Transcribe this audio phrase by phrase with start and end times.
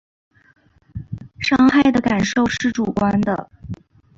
[1.39, 3.51] 伤害的感受是主观的